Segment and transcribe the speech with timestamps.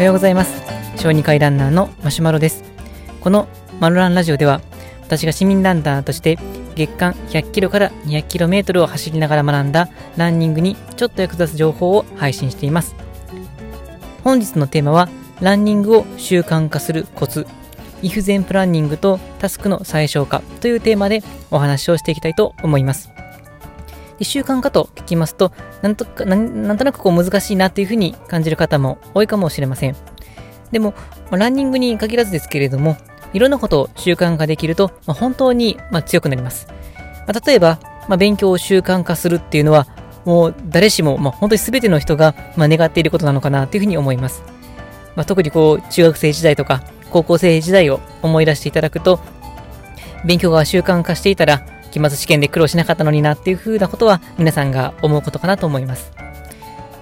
[0.00, 0.62] おはようございます。
[0.96, 2.64] 小児科医ランナーのマシュマロです。
[3.20, 3.48] この
[3.80, 4.62] マロランラジオでは
[5.02, 6.38] 私が市民ランナーとして
[6.74, 12.94] 月間100キロから200キロメートルを走りながら学んだランニングにちょっと役立つ情報を配信しています。
[14.24, 15.10] 本日のテーマは
[15.42, 17.46] ランニングを習慣化するコツ。
[18.00, 23.12] イフゼンプランニングとタスクの最小化というテーマでお話をしていきたいと思います。
[24.20, 25.50] で習慣化と聞きますと
[25.82, 29.96] なんとかなんなんとなくこう難しいなというふうに感じる方も多いかもしれません
[30.70, 30.94] でも、
[31.30, 32.96] まあランニングに限らずですけれども
[33.32, 36.68] いろんなことを習慣化できると、まあ本当にまあ強くなります、
[37.26, 39.88] まあ例えば、まあ勉強を習慣化するっていうのは
[40.24, 44.42] もう誰しも、まあ、本当に全ての人が、まあ、願っていることなのかなというふうに思います。
[45.16, 49.18] まあ、特にこう中学生時代とか高校生時代を思い出していただくと
[50.24, 56.12] 勉強が習慣化していたら期末試験で苦労しなかったのになっていうふうなことは皆さんが思うことかなと思います。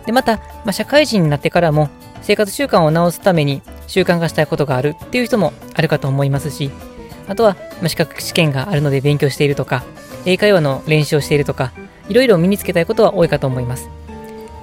[0.06, 1.90] でまた、まあ、社会人になってからも
[2.22, 6.70] 生活習慣を直すために習慣化したいことがあるっていう人もあるかと思いますし
[7.28, 9.84] あとは、まあ、資格試験があるので勉強しているとか
[10.24, 11.72] 英会話の練習をしているとか
[12.08, 13.90] いろいろ身につけたいことは多いかと思います。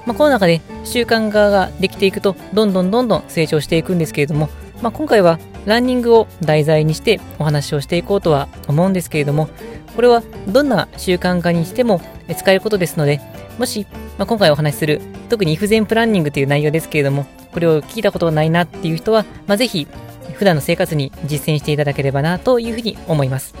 [0.04, 4.48] まあ、この中で習慣化ができていくとどんどんどんどん成長していくんですけれども、
[4.80, 9.48] まあ、今回はランニングを題材にしてお話をしていこうとは思うんですけれども
[9.96, 12.00] これはどんな習慣化にしても
[12.36, 13.20] 使えることですので
[13.58, 13.86] もし、
[14.18, 19.88] まあ、今回お話しする特に不全プランニングという内容ですけれどもこれを聞いたことがないなっていう人は、まあ、ぜひ
[20.34, 23.54] 普段の生活に実践していただければなというふうに思います。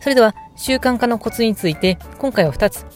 [0.00, 2.86] それでは習慣化のコツについて今回は2つ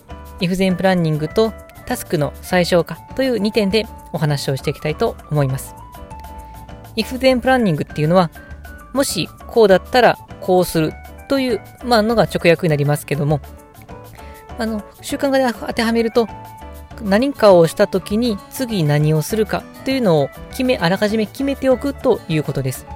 [0.40, 1.52] if 全プランニングと
[1.84, 5.74] タスクの最小化という2点でお話をしていきたいと思います。
[6.96, 8.30] if 全プランニングっていうのは
[8.94, 10.92] もしこうだったらこうする
[11.32, 13.40] という、まあのが直訳になりますけども
[14.58, 16.28] あの習慣化で当てはめると
[17.02, 22.86] 何かをした時に次何をするかというのを決めあらかじめ決めておくということです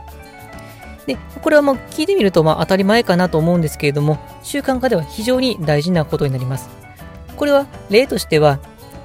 [1.06, 6.69] で、これはまあ聞いてみるとまあ当たり前かなと思うんですけれども、習慣化では非常に大事なことになります。
[7.37, 8.59] これは例としては、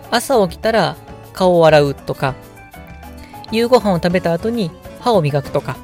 [0.09, 0.97] 朝起きたら
[1.31, 2.33] 顔を洗うとか、
[3.51, 5.77] 夕ご飯を食べた後に歯を磨くとか、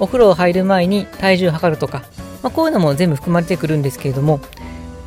[0.00, 2.02] お風呂を入る前に体重を測るとか、
[2.42, 4.40] まあ、こういうのも全部含まれてくるんですけれども、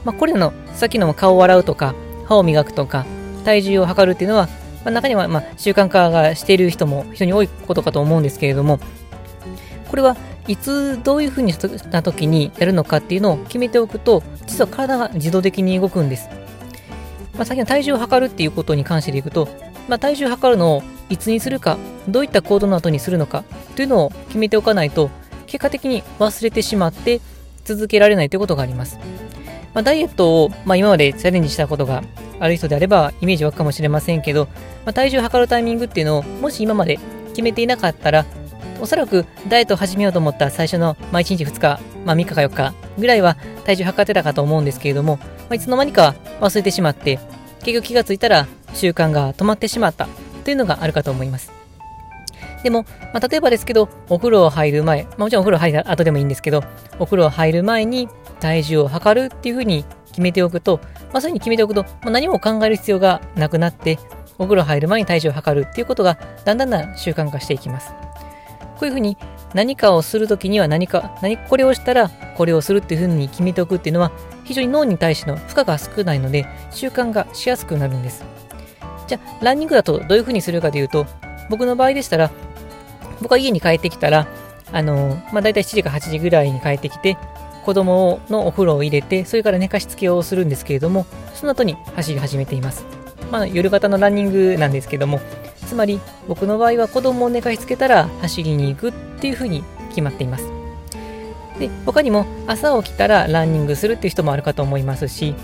[0.05, 1.95] まあ、これらのさっきの顔を洗うとか、
[2.25, 3.05] 歯を磨くとか、
[3.45, 4.47] 体重を測るっていうのは、
[4.83, 8.79] まあ、中にはま習慣化がしている人も非常に多いことかと思うんですけれども、
[9.89, 10.17] これは
[10.47, 16.29] いつどういうふうにした時にやるのかっていうのを決めておくと実は体が自動的に動くんです、
[17.35, 19.47] まあ、先の体重を測るっていうことに関していくと、
[19.87, 21.77] まあ、体重を測るのをいつにするか
[22.09, 23.43] どういった行動の後にするのか
[23.75, 25.09] というのを決めておかないと
[25.53, 27.21] 結果的に忘れてしまって
[27.63, 28.97] 続けられないということがあります、
[29.75, 32.01] まあ、ダイエットを、まあ、今までチャレンジしたことが
[32.39, 34.45] ある人であればイメージ湧くかもしれませんけど、
[34.83, 36.97] まあ、体重を測るタイミングっていうのをもし今まで
[37.29, 38.25] 決めていなかったら
[38.81, 47.19] おそらくダイエットを始めようと思った最初の、まあ、1日2日、まあ、3日か4日ぐらいは体重測ってたかと思うんですけれども、まあ、いつの間にか忘れてしまって、
[47.59, 50.07] 結局気がついたら習慣が止まってしまった
[50.43, 51.52] というのがあるかと思います。
[52.63, 56.63] でも、まあ、例えばですけど、お風呂を入る前、まあ、もちろんお風呂入った後でもいいんですけど、
[56.99, 58.07] お風呂を入る前に
[58.39, 60.79] 体重を測るっていうふうに決めておくと、
[61.11, 63.99] まあ、そういうふうに決めておくと、まあ、何も考える必要がなくなって、
[64.37, 67.93] お風呂入る前に体重を測るっていうことがだんだんだん習慣化していきます。
[68.77, 69.17] こういうふうに
[69.53, 74.11] 何かをするときには何か、何、これをしたらこれをするっていうふうに決めておくっていうのは
[74.43, 78.23] 非常に脳に対しての負荷が少ないので習慣がしやすくなるんです。
[79.07, 81.05] じゃあ、ランニングだとどういうふうにするかというと、
[81.49, 82.31] 僕の場合でしたら、
[83.23, 84.27] 僕は家に帰ってきたら、
[84.71, 87.17] あの、まあ、大体7時か8時ぐらいに帰ってきて、
[87.65, 92.85] 子供のお風呂を入れて、それから寝かしつけをするんですけれども、その後に走り始めています。
[93.31, 95.19] まあ、夜型のランニングなんですけども、
[95.65, 100.45] つまり僕の場合は子供を寝かしつけたら走りに行くっていうふうに決まっています。
[101.59, 105.35] で他にも朝起きたらランニングするっていう人もあるかと思いますし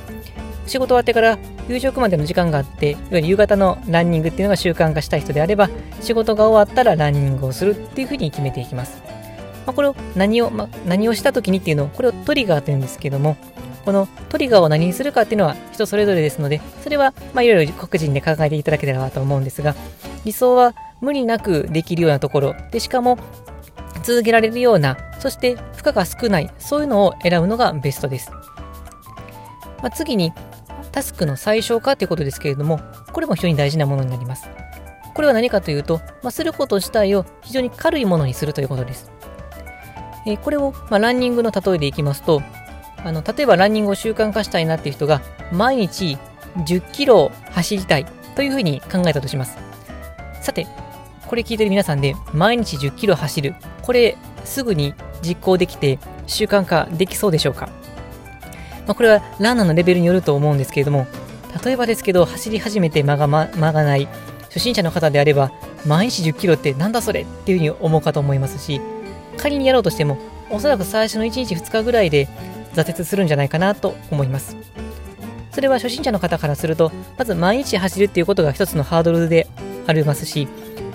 [0.66, 1.38] 仕事終わってから
[1.68, 5.70] 夕食までの時間があっていわゆる夕方のランニングっていうのが習慣化したい人であれば
[6.02, 9.02] 仕事が終わったらランニングをするっていうふうに決めていきます。
[9.66, 13.38] まあ、これを何を、まあ、何をした時にっていうのをこれをトリガーというんですけども
[13.86, 19.76] このトリガーを何にするかっていうのは人それぞれですのでそれはまあいろいろ個人で考えていただければと思うんですが
[20.26, 23.18] 理想は無理なくできるようなところでしかも
[24.04, 28.32] 続けられるようなそして負荷が少ないそういうのを選ぶのがベストです、
[29.82, 30.34] まあ、次に
[31.00, 32.82] タスクの最小化ということですけれども
[33.14, 34.50] これも非常に大事なものになります。
[35.14, 39.12] これは何かというと、まあ、すること自体を非常に軽いものにするということです、
[40.26, 42.42] えー、これを、まあ、ランニングの例えでいきますと
[43.04, 46.18] あの例えばランニングを習慣化したいなっていう人が毎日
[46.58, 48.06] 10キロ走りたい
[48.36, 49.58] というふうに考えたとします。
[50.42, 50.68] さて、
[51.28, 53.56] これ聞いてる皆さんで毎日10キロ走る。
[53.82, 57.70] これすぐに実行できて習慣化できそうでしょうか、
[58.90, 61.06] まあ、これはランナーのレベルによると思うんですけれども、
[61.64, 64.08] 例えばですけど、走り始めて間が,、ま、間がない、
[64.46, 65.52] 初心者の方であれば、
[65.86, 68.82] 毎日10キロってなんだそれっていうふうに思うかと思いますし、
[69.38, 70.18] 仮にやろうとしても、
[70.50, 72.28] おそらく最初の1日2日ぐらいで
[72.74, 74.58] 挫折するんじゃないかなと思います。
[75.52, 79.46] それは初心者の方からすると、まず毎日走るっていうことが一つのハードルで
[79.86, 80.48] ありますし、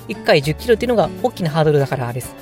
[0.09, 2.35] 1回10キロっていうのが大きなハードルだからです。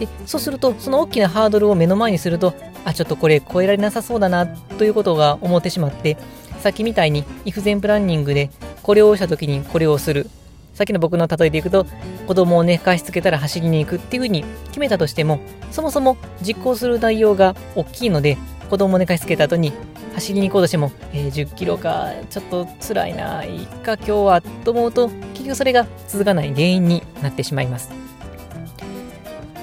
[0.00, 6.16] でそうすると、その大きなハードルを目の前にすると、あ、ちょっとこれ超えられなさそうだなということが思ってしまって、
[6.60, 8.50] さっきみたいに if 前プランニングで
[8.82, 10.28] これをした時にこれをする。
[10.74, 11.86] さっきの僕の例えでいくと、
[12.26, 15.40] 子供を寝かしつけたら走りに行くっていうふうに決めたとしても、
[15.70, 18.38] そもそも実行する内容が大きいので、
[18.70, 19.72] 子供を寝かしつけた後に
[20.14, 27.90] 走りに行こうとしても、えー、10キロか、ちょっと辛いな、いいか今日はと思うと、結局それが続かない原因になってしまいます。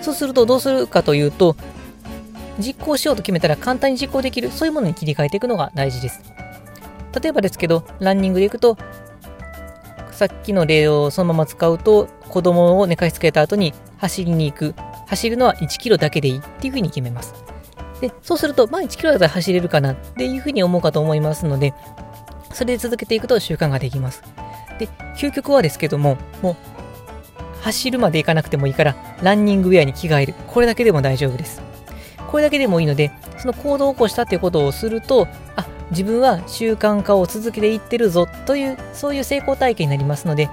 [0.01, 1.55] そうするとどうするかというと、
[2.59, 6.21] 実行しようと決めたら簡単に実行できる、そういうものに切り替えていくのが大事です。
[7.21, 8.77] 例えばですけど、ランニングで行くと、
[10.11, 14.75] さっきの例をそのまま使うと、子供を寝かしつけた後に走りに行く。
[15.07, 17.33] 走るのは1キロだけでいいっていうふうに決めます。
[18.01, 21.73] で、そうすると、まあ1キロだったら走れるかなっていうふうに思うかと思いますので、
[22.53, 24.23] それで続けていくと習慣ができます。
[24.77, 26.55] で、究極はですけども、もう、
[27.61, 30.35] 走るまで行かなくてもいいから、ランニングウェアに着替える。
[30.47, 31.68] これだけでも大丈夫です。
[32.29, 40.49] これだけでもいいので、その行動を起こしたっていうことをすると、あ、自分は習慣化を続けていってるぞという、そういう成功体験になりますので、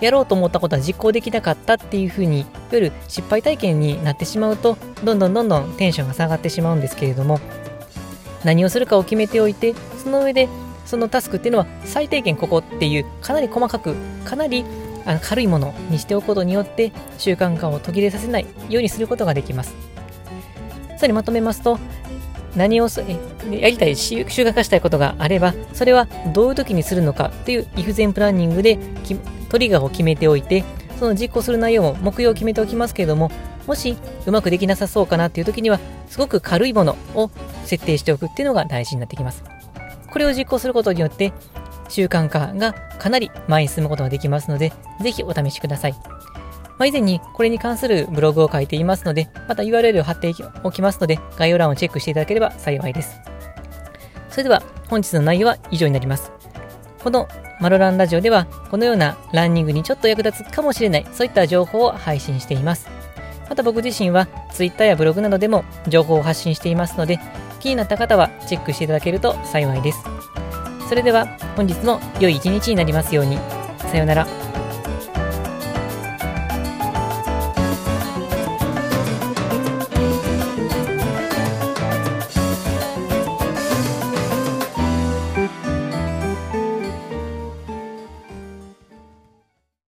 [0.00, 7.40] やろうと思ったことは実行できなかったっていうふうに、いわゆる失敗体験になってしまうと、どんどんどんどんテンションが下がってしまうんですけれども、
[8.44, 10.48] 何をするかを決めておいて、その上で、
[10.84, 14.64] そのタスクっていうのは最低限ここっていう、かなり細かく、かなり
[15.04, 19.95] あの軽いものにしておくことによって、習慣化を途切れさせないようにすることができます。
[20.96, 21.78] さらにまとめますと、
[22.56, 22.88] 何を
[23.50, 28.78] やりたい、習慣化したいことがあれば、それはどういう時にするのかという if 前プランニングで
[29.50, 30.64] トリガーを決めておいて、
[30.98, 33.30] その実行する内容も目標を決めておきますけれども、
[33.66, 35.78] もしうまくできなさそうかなっていう時には、
[36.08, 37.30] すごく軽いものを
[37.64, 39.44] 設定しておくっていうのが大事になってきます。
[40.10, 41.32] これを実行することによって、
[41.88, 44.72] 習慣化がかなり前に進むことができますので、
[45.02, 45.94] ぜひお試しください。
[46.78, 50.32] まあ、以前にこれに関するブログを書いていますので、また URL を貼って
[50.62, 53.20] おきますので、概要欄をチェックしていただければ幸いです。
[54.30, 56.30] それでは本日の内容は以上になります。
[57.02, 57.28] この
[57.60, 62.88] マロランラジオでは、このようなランニングにちょっと役立つかもしれない、そういった情報を配信しています。
[63.48, 67.18] また僕自身は Twitter やブログなどでも情報を発信していますので、
[67.60, 70.04] 気になった方はチェックしていただけると幸いです。
[70.88, 71.26] それでは
[71.56, 73.38] 本日も良い一日になりますように。
[73.78, 74.45] さようなら。